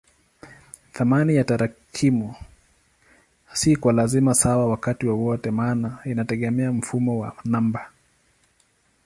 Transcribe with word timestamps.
Thamani 0.93 1.35
ya 1.35 1.43
tarakimu 1.43 2.35
si 3.53 3.75
kwa 3.75 3.93
lazima 3.93 4.33
sawa 4.33 4.65
wakati 4.65 5.07
wowote 5.07 5.51
maana 5.51 5.99
inategemea 6.05 6.71
mfumo 6.71 7.19
wa 7.19 7.35
namba. 7.45 7.91